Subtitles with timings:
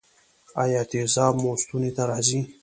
[0.63, 2.39] ایا تیزاب مو ستوني ته راځي؟